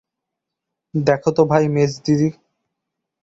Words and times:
দেখো 0.93 1.29
তো 1.31 1.41
ভাই 1.45 1.63
মেজদিদি! 1.67 2.29